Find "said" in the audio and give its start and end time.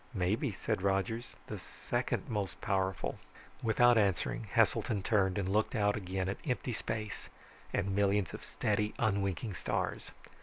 0.51-0.81